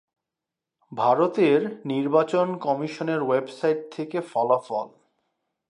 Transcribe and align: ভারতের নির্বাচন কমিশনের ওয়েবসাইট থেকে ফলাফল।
ভারতের 0.91 1.61
নির্বাচন 1.85 2.47
কমিশনের 2.57 3.21
ওয়েবসাইট 3.23 3.79
থেকে 3.91 4.17
ফলাফল। 4.21 4.87